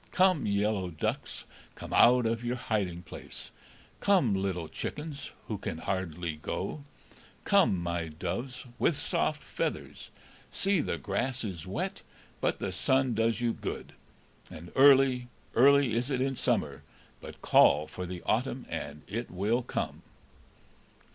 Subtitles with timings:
[0.09, 1.45] Come, yellow ducks,
[1.75, 3.51] Come out of your hiding place;
[3.99, 6.83] Come, little chickens, Who can hardly go;
[7.43, 10.09] Come, my doves With soft feathers;
[10.49, 12.01] See, the grass is wet,
[12.39, 13.93] But the sun does you good;
[14.49, 16.81] And early, early is it in summer,
[17.19, 20.01] But call for the autumn, and it will come."